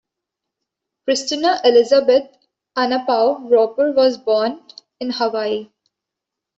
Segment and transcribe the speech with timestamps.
[1.05, 2.35] Kristina Elizabeth
[2.75, 4.63] Anapau Roper was born
[4.99, 5.69] in Hawaii.